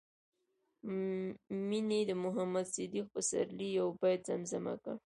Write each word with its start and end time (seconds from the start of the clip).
مينې 1.69 1.99
د 2.09 2.11
محمد 2.23 2.65
صديق 2.75 3.05
پسرلي 3.13 3.69
يو 3.79 3.87
بيت 3.99 4.21
زمزمه 4.29 4.75
کړ 4.83 4.95